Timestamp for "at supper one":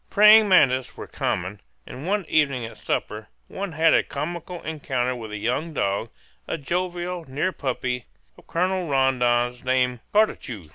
2.65-3.73